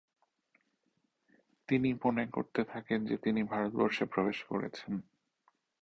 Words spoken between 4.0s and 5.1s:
প্রবেশ করেছেন।